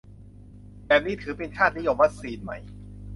[0.87, 2.51] แบบนี้ถือเป็น ชาตินิยมวัคซีน ไหม